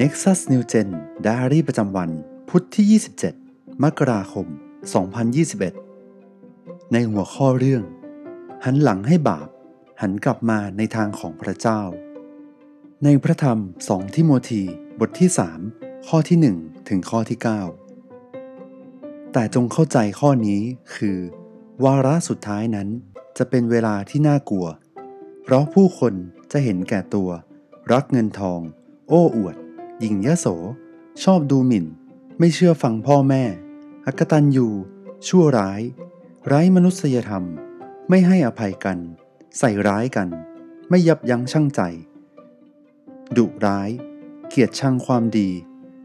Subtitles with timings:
[0.00, 0.88] Nexus New Gen
[1.26, 2.10] Diary ประจำวัน
[2.48, 3.00] พุธที่
[3.40, 4.46] 27 มกราคม
[6.08, 7.84] 2021 ในหัวข้อเรื่อง
[8.64, 9.48] หันหลังให้บาป
[10.00, 11.80] หันกลับมาในทางของพระเจ้า
[13.04, 14.62] ในพระธรรม 2 ทิโมธี
[15.00, 15.30] บทที่
[15.68, 17.38] 3 ข้อที่ 1 ถึงข้อที่
[18.34, 20.60] 9 แต่จงเข้าใจข้อนี้
[20.94, 21.18] คือ
[21.84, 22.88] วาระสุดท้ายนั้น
[23.38, 24.66] จะเป็นเวลาที่น่ากลัว
[25.42, 26.14] เพราะผู้คน
[26.52, 27.30] จะเห็นแก่ตัว
[27.92, 28.60] รักเงินทอง
[29.10, 29.56] โอ้อวด
[30.00, 30.46] หญิงยโส
[31.24, 31.86] ชอบดูหมิ่น
[32.38, 33.44] ไม่เชื่อฟังพ่อแม่
[34.06, 34.68] อักตันยู
[35.28, 35.80] ชั่วร้าย
[36.46, 37.44] ไร้มนุษยธรรม
[38.08, 38.98] ไม่ให้อภัยกัน
[39.58, 40.28] ใส่ร้ายกัน
[40.88, 41.80] ไม่ยับยั้งชั่งใจ
[43.36, 43.90] ดุร้าย
[44.48, 45.48] เกียดชังความดี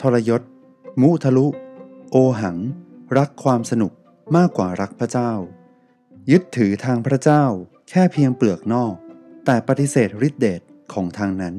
[0.00, 0.42] ทรยศ
[1.00, 1.46] มุทะลุ
[2.10, 2.58] โอหัง
[3.16, 3.92] รักความสนุก
[4.36, 5.32] มากกว่ารักพระเจ้า
[6.30, 7.44] ยึดถือทางพระเจ้า
[7.88, 8.94] แค่เพียงเปลือกนอก
[9.44, 10.62] แต่ปฏิเสธฤทธิเดช
[10.92, 11.54] ของทางนั้น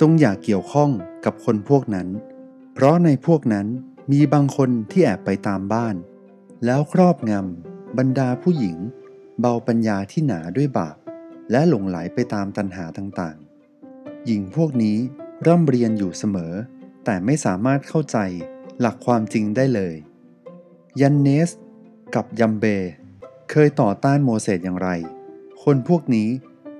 [0.00, 0.90] จงอย่าเกี่ยวข้อง
[1.24, 2.08] กับคนพวกนั้น
[2.74, 3.66] เพราะในพวกนั้น
[4.12, 5.96] มีบางคนที่แอบไปตามบ้าน
[6.64, 8.76] แล้วครอบงำบรรดาผู้หญิง
[9.40, 10.96] เบาปัญญาที่หนาด้วยบาป
[11.50, 14.96] และหลงไหลไปตามตัณหาต่างๆ หญิงพวกนี้
[15.46, 16.52] ร่ำเรียนอยู่เสมอ
[17.04, 18.18] แต่ไม่สามารถเข้าใจ
[18.80, 19.94] หลักความจริงได้เลย
[21.00, 21.50] ยันเนส
[22.14, 22.64] กับยัมเบ
[23.50, 24.90] เคยต่อต้านโมเสสอย่างไร
[25.62, 26.28] คนพวกนี้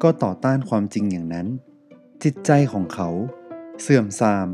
[0.02, 1.46] ก็ต่อต้านความจริงอย่างนั้น
[2.24, 3.08] จิตใจของเขา
[3.80, 4.48] เสื่อมทราม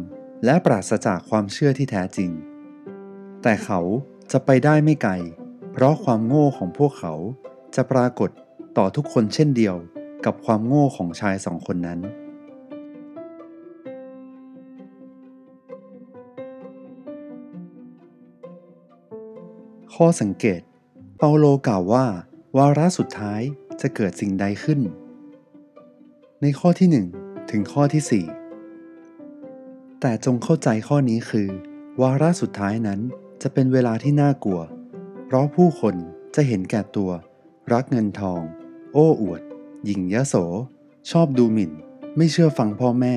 [0.44, 2.30] และปราศจากความเชื่อที่แท้จริง
[3.42, 3.80] แต่เขา
[4.32, 5.12] จะไปได้ไม่ไกล
[5.72, 7.14] เพราะความโง่ของพวกเขา
[7.74, 8.30] จะปรากฏ
[8.76, 9.76] ต่อทุกคนเช่นเดียว
[10.24, 12.00] กับความโง่ของชายสองคนนั้น
[19.94, 20.60] ข้อสังเกต
[21.18, 22.06] เปาโลกล่าวว่า
[22.56, 23.40] วาระสุดท้าย
[23.80, 24.80] จะเกิดสิ่งใดขึ้น
[26.40, 31.48] ในข้อที่1 ถึงข้อที่ 4 แต่จงเข้าใจข้อนี้คือ
[32.00, 33.00] วาระสุดท้ายนั้น
[33.42, 34.60] จะเป็นเวลาที่น่ากลัว
[35.26, 35.94] เพราะผู้คน
[36.34, 37.10] จะเห็นแก่ตัว
[37.72, 38.40] รักเงินทอง
[38.92, 39.42] โอ้อวด
[39.84, 40.34] หญิงยโส
[41.10, 41.72] ชอบดูหมิ่น
[42.16, 43.16] ไม่เชื่อฟังพ่อแม่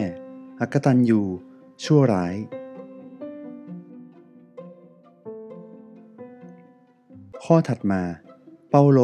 [0.59, 1.21] อักตันยู
[1.83, 2.35] ชั่วร้าย
[7.44, 8.01] ข้อถัดมา
[8.69, 8.99] เปาโล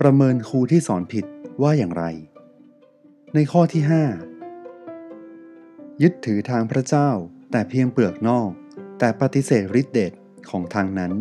[0.00, 1.24] ประเมินครูที่สอนผิด
[1.62, 2.04] ว่าอย่างไร
[3.34, 4.31] ในข้อที่ 5
[6.02, 7.10] ยึดถือทางพระเจ้า
[7.50, 8.50] แต่เพียงเปลือกนอก
[8.98, 10.12] แต่ปฏิเสธฤทธิเดช
[10.50, 11.12] ของทางนั้น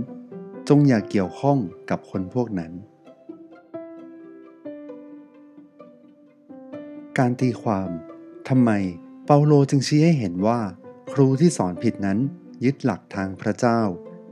[0.69, 1.57] จงอย่าเกี่ยวข้อง
[1.89, 2.71] กับคนพวกนั้น
[7.17, 7.89] การตีความ
[8.49, 8.71] ทำไม
[9.25, 10.61] เปาโลจึงชี้ให้เห็นว่า
[11.13, 12.19] ครูที่สอนผิดนั้น
[12.65, 13.81] ยึดหลักทางพระเจ้า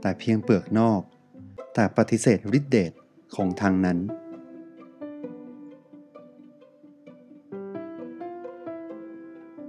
[0.00, 1.02] แต่เพียงเปลือกนอก
[1.74, 2.92] แต่ปฏิเสธฤทธิเดช
[3.34, 3.98] ของทางนั้น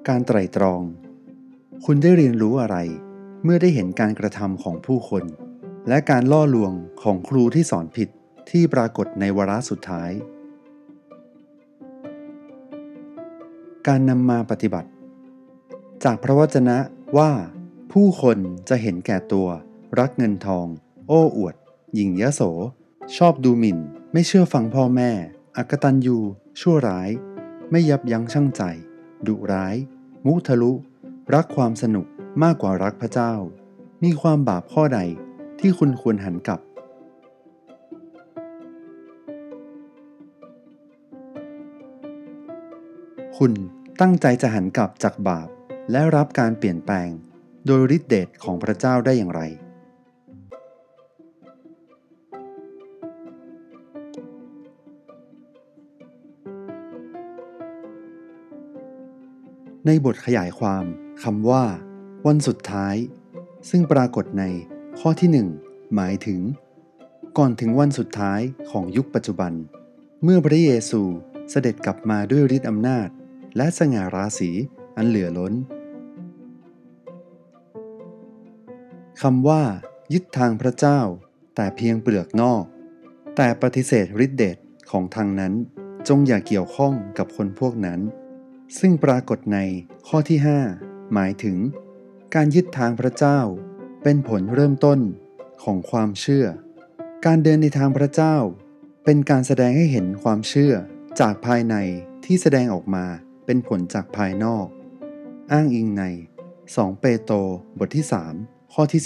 [0.09, 0.81] การไตร่ตรอง
[1.85, 2.77] คุณได้เรียนรู้อะไร
[3.43, 5.23] เมื่อได้เห็นการกระทำของผู้คน
[5.87, 8.09] และการล่อลวงของครูที่สอนผิด
[8.49, 10.11] ที่ปรากฏในวาระสุดท้าย
[13.87, 14.89] การนำมาปฏิบัติ
[16.03, 16.77] จากพระวจนะ
[17.17, 17.31] ว่า
[17.91, 18.37] ผู้คน
[18.69, 19.47] จะเห็นแก่ตัว
[19.99, 20.67] รักเงินทอง
[21.07, 21.55] โอ้อวด
[21.95, 22.41] หญิงยโส
[23.17, 23.77] ชอบดูหมิ่น
[24.11, 25.11] ไม่เชื่อฟังพ่อแม่
[25.57, 26.17] อักตันยู
[26.59, 27.09] ชั่วร้าย
[27.71, 28.63] ไม่ยับยั้งชั่งใจ
[29.27, 29.75] ดุร้าย
[30.27, 30.71] มุทะลุ
[31.33, 32.05] รักความสนุก
[32.43, 33.33] มากกว่ารักพระเจ้า
[34.03, 34.99] มีความบาปข้อใด
[35.59, 36.61] ที่คุณควรหันกลับ
[43.37, 43.53] คุณ
[44.01, 45.47] ตั้งใจจะหันกลับจากบาป
[45.91, 47.09] และรับการเปลี่ยนแปลง
[47.65, 49.41] โดยฤทธิเดชของพระเจ้าได้อย่างไร
[59.85, 60.85] ในบทขยายความ
[61.23, 61.65] คำว่า
[62.27, 62.95] วันสุดท้าย
[63.69, 64.43] ซึ่งปรากฏใน
[64.99, 66.41] ข้อที่ 1 หมายถึง
[67.37, 69.53] ก่อนถึงวันสุดท้ายของยุคปัจจุบัน
[70.23, 71.01] เมื่อพระเยซู
[71.49, 73.07] เสด็จกลับมาด้วยฤทธิอำนาจ
[73.57, 74.51] และสง่าราศี
[74.97, 75.53] อันเหลือล้น
[79.21, 79.63] คำว่า
[80.13, 80.99] ยึดทางพระเจ้า
[81.55, 82.63] แต่เพียงเปลือกนอก
[83.35, 84.57] แต่ปฏิเสธฤทธิเดช
[84.91, 85.53] ของทางนั้น
[86.07, 87.99] จงอย่าเกี่ยวข้องกับคนพวกนั้น
[88.79, 89.59] ซึ่งปรากฏใน
[90.07, 90.39] ข้อที่
[90.75, 91.57] 5 หมายถึง
[92.35, 93.39] การยึดทางพระเจ้า
[94.03, 94.99] เป็นผลเริ่มต้น
[95.63, 96.45] ของความเชื่อ
[97.25, 98.35] การเดินในทางพระเจ้า
[99.05, 100.73] เป็นการแสดงให้เห็นความเชื่อ
[101.19, 101.75] จากภายใน
[102.25, 103.05] ที่แสดงออกมา
[103.45, 104.67] เป็นผลจากภายนอก
[105.51, 106.03] อ้างอิงใน
[106.53, 107.35] 2 เปโตร
[107.79, 108.05] บทที่
[108.39, 109.01] 3 ข้อที่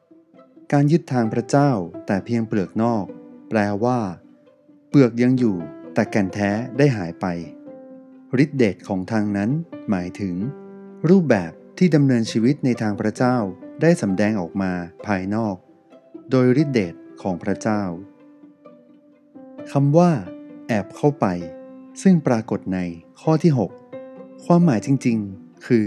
[0.00, 1.70] 11 การยึดทางพระเจ้า
[2.06, 3.04] แต่เพียงเปลือกนอก
[3.48, 4.00] แปลว่า
[4.88, 5.56] เปลือกยังอยู่
[5.94, 7.26] แต่แก่นแท้ได้หายไป
[8.44, 9.50] ฤทธิเดชของทางนั้น
[9.90, 10.34] หมายถึง
[11.10, 13.36] รูปแบบที่ดำเนินชีวิตในทางพระเจ้า
[13.82, 14.72] ได้สำแดงออกมา
[15.06, 15.56] ภายนอก
[16.30, 17.82] โดยฤทธิเดชของพระเจ้า
[19.72, 20.10] คำว่า
[20.68, 21.26] แอบเข้าไป
[22.02, 22.78] ซึ่งปรากฏใน
[23.20, 23.52] ข้อที่
[23.98, 25.86] 6 ความหมายจริงๆ คือ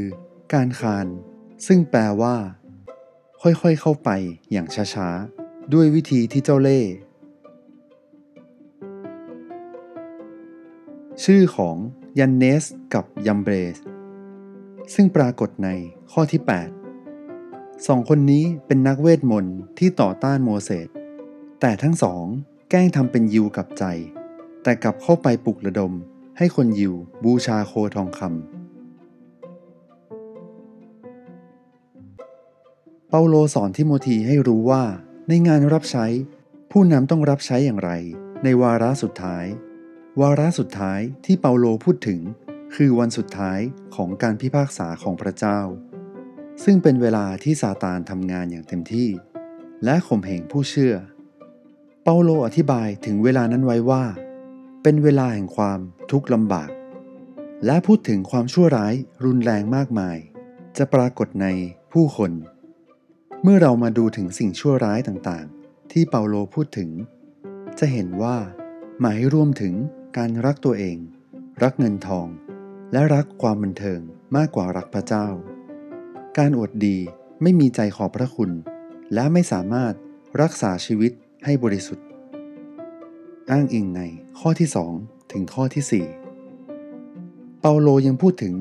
[0.54, 1.08] การคาน
[1.68, 2.36] ซึ่งแปลว่า
[3.42, 4.10] ค่อยๆเข้าไป
[4.52, 6.82] อย่างช้าๆ ด้วยวิธีที่เจ้าเล่
[11.24, 11.78] ชื่อของ
[12.20, 12.64] ยันเนส
[12.94, 13.78] กับยัมเบรส
[14.94, 15.70] ซึ่งปรากฏใน
[16.12, 16.42] ข้อที่
[17.14, 20.88] 8 สองคนนี้เป็นนักเวทมนต์ที่ต่อต้านโมเสส
[21.60, 22.26] แต่ทั้งสอง
[22.70, 23.84] แกล้งทำเป็นยิวกับใจ
[24.64, 25.94] แต่กลับเข้าไปปลุกระดม
[26.38, 26.94] ให้คนยิว
[27.24, 28.32] บูชาโคทองคำ
[33.10, 34.84] เปาโลสอนทิโมธีให้รู้ว่า
[35.28, 36.06] ในงานรับใช้
[36.72, 37.92] ผู้นำต้องรับใช้อย่างไร
[38.44, 39.46] ในวาระสุดท้าย
[40.22, 42.22] วาระสุดท้ายที่เปาโลพูดถึง
[42.76, 43.60] คือวันสุดท้าย
[43.96, 45.60] ของการพิพากษาของพระเจ้า
[46.64, 49.10] ซึ่งเป็นเวลาที่ซาตานทำงานอย่างเต็มที่
[49.84, 50.96] และข่มเหงผู้เชื่อ
[52.04, 54.04] เปาโลอธิบายถึงเวลานั้นไว้ว่า
[54.84, 55.80] เป็นเวลาแห่งความ
[56.12, 56.70] ทุกข์ลำบาก
[57.66, 58.94] และพูดถึงความชั่วร้าย
[59.26, 60.18] รุนแรงมากมาย
[60.78, 61.48] จะปรากฏใน
[61.94, 62.32] ผู้คน
[63.44, 66.90] เมื่อเรามาดูถึงสิ่งชั่วร้ายต่างๆ ที่เปาโลพูดถึง
[67.80, 68.38] จะเห็นว่า
[69.00, 69.76] หมายรวมถึง
[70.20, 70.98] การรักตัวเอง
[71.64, 72.28] รักเงินทอง
[72.92, 74.00] และรักความบันเทิง
[74.36, 75.28] มากกว่ารักพระเจ้า
[76.38, 76.98] การอวดดี
[77.42, 78.52] ไม่มีใจขอบพระคุณ
[79.14, 79.94] และไม่สามารถ
[80.42, 81.12] รักษาชีวิต
[81.46, 82.06] ให้บริสุทธิ์
[83.52, 84.02] อ้างอิงใน
[84.40, 84.70] ข้อที่
[85.00, 86.04] 2 ถึงข้อที่
[86.68, 88.56] 4 เปาโลยังพูดถึง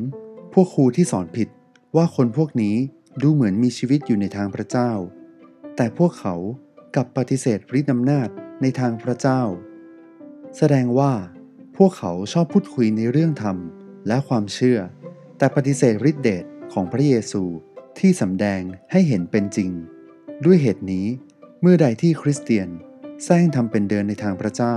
[0.53, 1.49] พวกครูที่สอนผิด
[1.97, 2.77] ว่าคนพวกนี้
[3.23, 4.91] ดูเหมือนมีชีวิตอยู่ในทางพระเจ้า
[5.77, 6.35] แต่พวกเขา
[6.95, 8.29] กลับปฏิเสธฤทธิอำนาจ
[8.63, 9.43] ในทางพระเจ้า
[10.57, 11.13] แสดงว่า
[11.77, 13.57] พวกเขาชอบพูดคุยในเรื่องธรรม
[14.07, 14.79] และความเชื่อ
[15.39, 17.43] แต่ปฏิเสธฤทธิเดชของพระเยซู
[17.99, 19.71] ที่สำแดงให้เห็นเป็นจริง
[20.45, 21.07] ด้วยเหตุนี้
[21.61, 22.69] เมื่อใดที่คริสเตียน
[23.25, 24.77] แซงทำเป็นเดินในทางพระเจ้า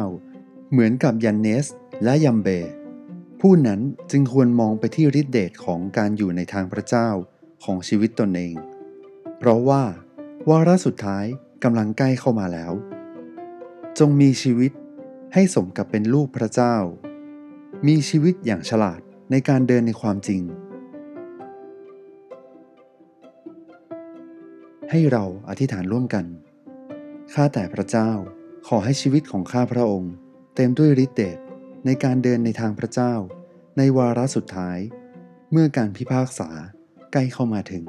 [0.72, 1.66] เหมือนกับยันเนส
[2.04, 2.48] และยัมเบ
[3.42, 3.82] ผู้นั้น
[4.12, 7.10] จึงควรมองไปที่ฤทธิเดชของการอยู่ในทางพระเจ้า
[7.64, 8.56] ของชีวิตตนเอง
[9.38, 9.84] เพราะว่า
[10.50, 11.26] วาระสุดท้าย
[11.64, 12.74] กำลังใกล้เข้ามาแล้ว
[14.00, 14.72] จงมีชีวิต
[15.38, 16.76] ให้สมกับเป็นลูกพระเจ้า
[17.88, 19.02] มีชีวิตอย่างฉลาด
[19.32, 20.42] ในการเดินในความจริง
[24.90, 26.26] ให้เราอธิษฐานร่วมกัน
[27.34, 28.12] ข้าแต่พระเจ้า
[28.68, 30.14] ขอให้ชีวิตของข้าพระองค์
[30.56, 31.38] เต็มด้วยฤทธิเดช
[31.86, 33.14] ในการเดินในทางพระเจ้า
[33.78, 34.78] ในวาระสุดท้าย
[35.52, 36.50] เมื่อการพิพากษา
[37.12, 37.86] ใกล้เข้ามาถึง